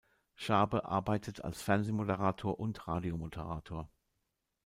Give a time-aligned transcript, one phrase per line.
[0.33, 3.87] Sharpe arbeitet als Fernsehmoderator und Radiomoderator.